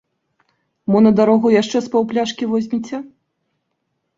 Мо 0.91 1.01
на 1.07 1.11
дарогу 1.19 1.47
яшчэ 1.61 1.77
з 1.89 1.93
паўпляшкі 1.97 2.43
возьмеце? 2.55 3.03